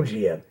[0.00, 0.42] Bom dia.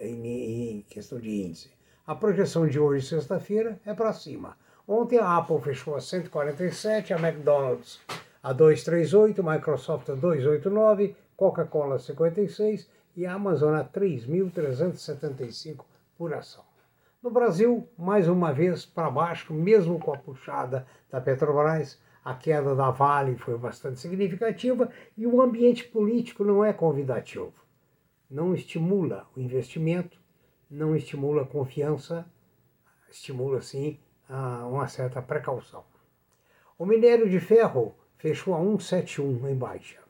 [0.00, 1.70] em, em questão de índice.
[2.04, 4.56] A projeção de hoje, sexta-feira, é para cima.
[4.84, 8.00] Ontem a Apple fechou a 147, a McDonald's
[8.42, 15.84] a 238, Microsoft a 289, Coca-Cola a 56 e a Amazon a 3.375
[16.18, 16.71] por ação.
[17.22, 22.74] No Brasil, mais uma vez para baixo, mesmo com a puxada da Petrobras, a queda
[22.74, 27.52] da Vale foi bastante significativa e o ambiente político não é convidativo.
[28.28, 30.18] Não estimula o investimento,
[30.68, 32.26] não estimula a confiança,
[33.08, 34.00] estimula sim
[34.68, 35.84] uma certa precaução.
[36.76, 40.00] O minério de ferro fechou a 171 em baixa,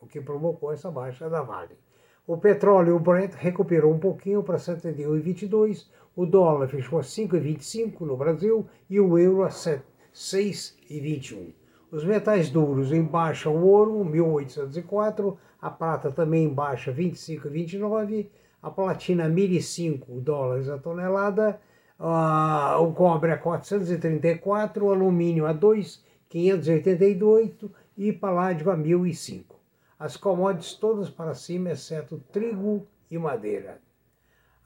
[0.00, 1.81] o que provocou essa baixa da Vale.
[2.24, 5.88] O petróleo, o Brent, recuperou um pouquinho para 71,22.
[6.14, 11.52] O dólar fechou a 5,25 no Brasil e o euro a 6,21.
[11.90, 15.36] Os metais duros em baixa, o ouro, 1.804.
[15.60, 18.28] A prata também em baixa, 25,29.
[18.62, 21.60] A platina, 1.005 dólares a tonelada.
[21.98, 24.86] O cobre a 434.
[24.86, 27.68] O alumínio a 2,588.
[27.98, 29.61] E paládio a 1.005
[30.02, 33.78] as commodities todas para cima, exceto trigo e madeira.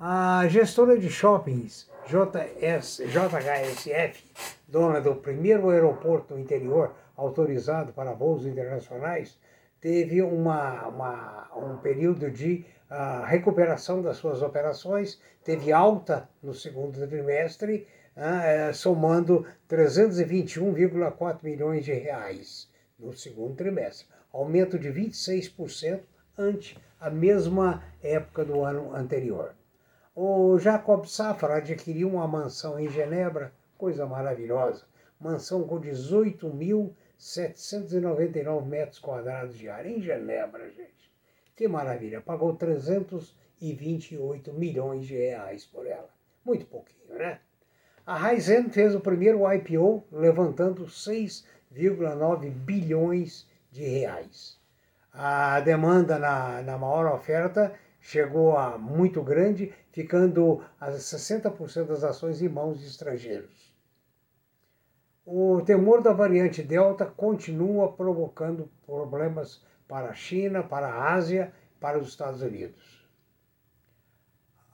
[0.01, 4.25] A gestora de shoppings, JS, JHSF,
[4.67, 9.39] dona do primeiro aeroporto interior autorizado para voos internacionais,
[9.79, 17.07] teve uma, uma um período de uh, recuperação das suas operações, teve alta no segundo
[17.07, 17.87] trimestre,
[18.17, 26.03] uh, somando 321,4 milhões de reais no segundo trimestre aumento de 26%
[26.37, 29.55] ante a mesma época do ano anterior.
[30.15, 34.85] O Jacob Safra adquiriu uma mansão em Genebra, coisa maravilhosa,
[35.21, 41.13] mansão com 18.799 metros quadrados de área em Genebra, gente.
[41.55, 46.11] Que maravilha, pagou 328 milhões de reais por ela.
[46.45, 47.39] Muito pouquinho, né?
[48.05, 54.59] A Raizen fez o primeiro IPO levantando 6,9 bilhões de reais.
[55.13, 62.43] A demanda na, na maior oferta chegou a muito grande, ficando a 60% das ações
[62.43, 63.75] em mãos de estrangeiros.
[65.25, 71.99] O temor da variante Delta continua provocando problemas para a China, para a Ásia, para
[71.99, 73.05] os Estados Unidos.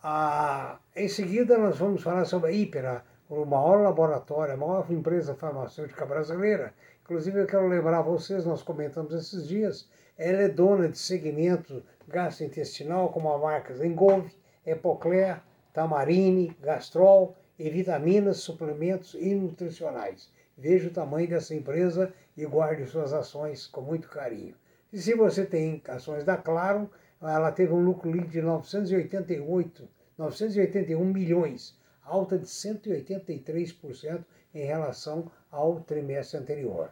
[0.03, 5.35] Ah, em seguida, nós vamos falar sobre a Ípera, o maior laboratório, a maior empresa
[5.35, 6.75] farmacêutica brasileira.
[7.05, 11.83] Inclusive, eu quero lembrar a vocês, nós comentamos esses dias, ela é dona de segmento
[12.07, 14.33] gastrointestinal, como a marcas Engolve,
[14.65, 15.41] Epocler,
[15.73, 20.31] Tamarine, Gastrol e vitaminas, suplementos e nutricionais.
[20.57, 24.55] Veja o tamanho dessa empresa e guarde suas ações com muito carinho.
[24.93, 26.89] E se você tem ações da Claro,
[27.21, 35.81] ela teve um lucro líquido de 988, 981 milhões alta de 183% em relação ao
[35.81, 36.91] trimestre anterior.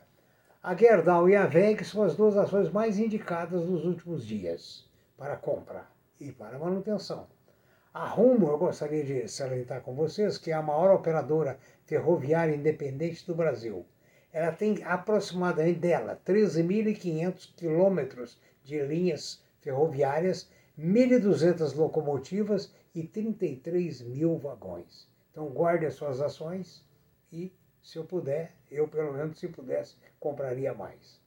[0.63, 4.87] A Gerdau e a VEG são as duas ações mais indicadas nos últimos dias
[5.17, 5.87] para compra
[6.21, 7.27] e para manutenção.
[7.93, 13.27] A Rumo, eu gostaria de salientar com vocês que é a maior operadora ferroviária independente
[13.27, 13.85] do Brasil.
[14.33, 20.49] Ela tem aproximadamente dela 13.500 quilômetros de linhas ferroviárias
[20.79, 25.09] 1.200 locomotivas e 33 mil vagões.
[25.33, 26.85] Então guarde as suas ações
[27.33, 31.21] e, se eu puder, eu pelo menos se pudesse, compraria mais.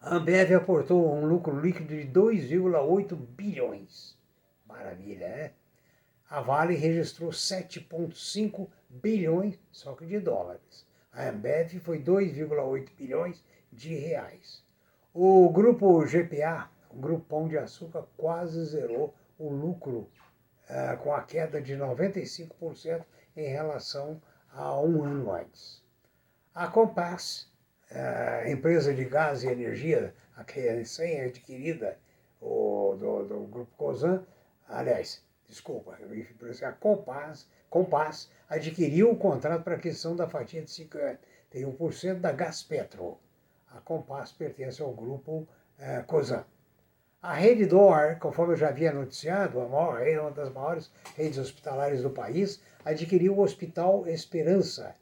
[0.00, 4.16] A Ambev aportou um lucro líquido de 2,8 bilhões.
[4.66, 5.52] Maravilha, né?
[6.28, 10.86] A Vale registrou 7,5 bilhões, só que de dólares.
[11.12, 14.64] A Ambev foi 2,8 bilhões de reais.
[15.12, 20.08] O grupo GPA, o Grupo Pão de Açúcar, quase zerou o lucro
[20.68, 23.04] uh, com a queda de 95%
[23.36, 25.82] em relação a um ano antes.
[26.54, 27.50] A Compass,
[27.90, 31.98] uh, empresa de gás e energia, a que é recém-adquirida
[32.40, 34.24] do, do Grupo Cosan,
[34.68, 35.98] aliás, desculpa,
[36.62, 43.18] a Compass, Compass adquiriu o contrato para aquisição da fatia de 51% da Gaspetro.
[43.70, 45.46] A Compass pertence ao grupo
[45.78, 46.44] eh, Cosan.
[47.22, 52.02] A rede DOR, conforme eu já havia noticiado, a maior, uma das maiores redes hospitalares
[52.02, 54.96] do país, adquiriu o Hospital Esperança.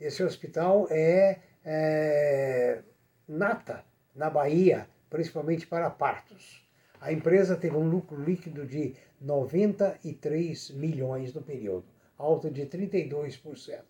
[0.00, 2.82] Esse hospital é, é
[3.28, 3.84] nata
[4.16, 6.68] na Bahia, principalmente para partos.
[7.00, 11.86] A empresa teve um lucro líquido de 93 milhões no período,
[12.18, 13.80] alta de 32%.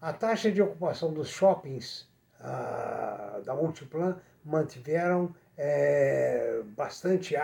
[0.00, 2.08] A taxa de ocupação dos shoppings
[2.40, 7.34] ah, da Multiplan mantiveram é, bastante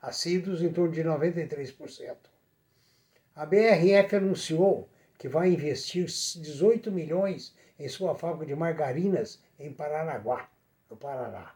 [0.00, 2.16] assíduos, em torno de 93%.
[3.34, 4.88] A BRF anunciou
[5.18, 10.48] que vai investir 18 milhões em sua fábrica de margarinas em Paranaguá,
[10.90, 11.54] no Paraná.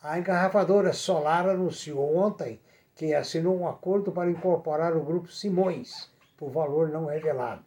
[0.00, 2.60] A engarrafadora Solar anunciou ontem
[2.94, 7.64] que assinou um acordo para incorporar o grupo Simões, por valor não revelado.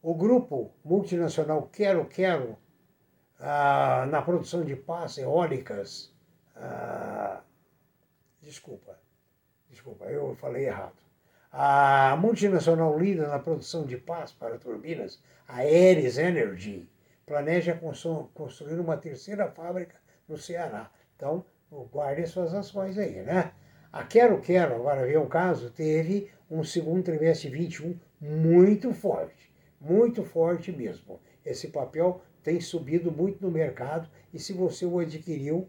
[0.00, 2.56] O grupo multinacional Quero Quero,
[3.40, 6.12] ah, na produção de pás eólicas,
[6.56, 7.40] ah,
[8.40, 8.98] desculpa,
[9.68, 11.04] desculpa, eu falei errado.
[11.52, 16.88] A multinacional líder na produção de pás para turbinas, a Aeres Energy,
[17.24, 17.78] planeja
[18.34, 19.96] construir uma terceira fábrica
[20.28, 20.90] no Ceará.
[21.16, 21.44] Então,
[21.92, 23.52] guarde suas ações aí, né?
[23.92, 30.24] A Quero Quero, agora vem um caso, teve um segundo trimestre 21 muito forte, muito
[30.24, 31.20] forte mesmo.
[31.44, 35.66] Esse papel tem subido muito no mercado e se você o adquiriu,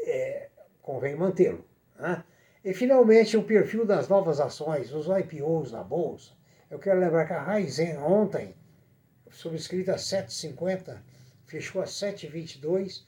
[0.00, 0.48] é,
[0.82, 1.64] convém mantê-lo.
[1.96, 2.24] Né?
[2.64, 6.32] E finalmente o perfil das novas ações, os IPOs na bolsa.
[6.70, 8.54] Eu quero lembrar que a Raizen ontem,
[9.30, 10.98] subscrita a 7,50,
[11.44, 13.04] fechou a 7,22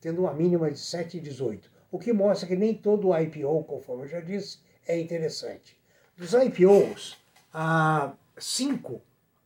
[0.00, 4.20] tendo uma mínima de 7,18, o que mostra que nem todo IPO, conforme eu já
[4.20, 5.76] disse, é interessante.
[6.16, 7.16] Dos IPOs,
[7.54, 9.00] ah, cinco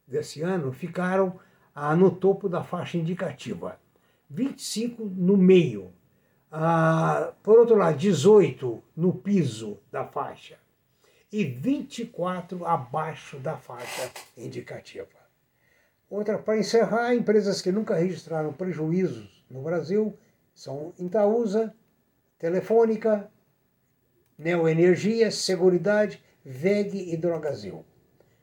[0.07, 1.39] desse ano ficaram
[1.79, 3.79] ah, no topo da faixa indicativa,
[4.31, 5.93] 25 no meio,
[6.51, 10.57] ah, por outro lado, 18 no piso da faixa
[11.31, 15.07] e 24 abaixo da faixa indicativa.
[16.09, 20.17] Outra, para encerrar, empresas que nunca registraram prejuízos no Brasil
[20.55, 21.75] são Itaúsa,
[22.39, 23.31] Telefônica,
[24.39, 27.85] Neoenergia, Seguridade, VEG e Drogazil.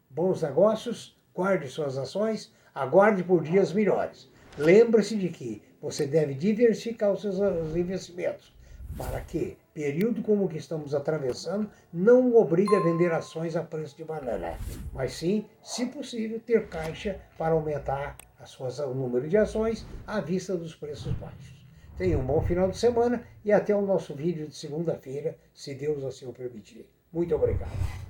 [0.08, 4.30] Bons negócios, guarde suas ações, aguarde por dias melhores.
[4.58, 7.38] Lembre-se de que, você deve diversificar os seus
[7.76, 8.54] investimentos
[8.98, 13.98] para que, período como o que estamos atravessando, não obrigue a vender ações a preço
[13.98, 14.58] de banana,
[14.94, 20.22] mas sim, se possível, ter caixa para aumentar as suas, o número de ações à
[20.22, 21.66] vista dos preços baixos.
[21.98, 26.04] Tenha um bom final de semana e até o nosso vídeo de segunda-feira, se Deus
[26.04, 26.90] assim o permitir.
[27.12, 28.03] Muito obrigado.